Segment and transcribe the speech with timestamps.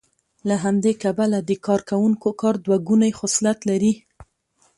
[0.47, 3.93] له همدې کبله د کارکوونکو کار دوه ګونی خصلت لري